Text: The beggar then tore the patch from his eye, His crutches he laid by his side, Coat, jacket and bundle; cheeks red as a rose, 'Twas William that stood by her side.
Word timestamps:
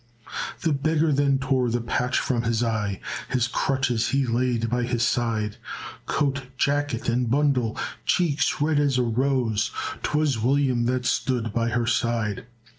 The 0.61 0.73
beggar 0.73 1.13
then 1.13 1.37
tore 1.37 1.69
the 1.69 1.79
patch 1.79 2.17
from 2.17 2.41
his 2.41 2.63
eye, 2.63 2.99
His 3.29 3.47
crutches 3.47 4.07
he 4.07 4.25
laid 4.25 4.67
by 4.67 4.81
his 4.81 5.03
side, 5.03 5.57
Coat, 6.07 6.41
jacket 6.57 7.07
and 7.07 7.29
bundle; 7.29 7.77
cheeks 8.03 8.59
red 8.59 8.79
as 8.79 8.97
a 8.97 9.03
rose, 9.03 9.69
'Twas 10.01 10.39
William 10.39 10.85
that 10.85 11.05
stood 11.05 11.53
by 11.53 11.69
her 11.69 11.85
side. 11.85 12.47